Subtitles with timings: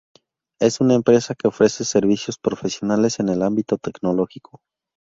[0.59, 4.59] Es una empresa que ofrece servicios profesionales en el ámbito tecnológico.